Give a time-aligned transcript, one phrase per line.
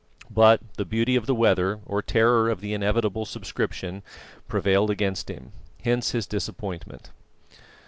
[0.31, 4.01] But the beauty of the weather, or terror of the inevitable subscription,
[4.47, 5.51] prevailed against him.
[5.83, 7.11] Hence his disappointment.